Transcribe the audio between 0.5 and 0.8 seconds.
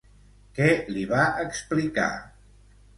Què